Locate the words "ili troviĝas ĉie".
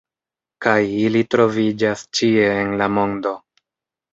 1.01-2.49